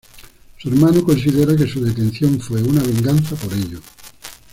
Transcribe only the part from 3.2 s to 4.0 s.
por ello.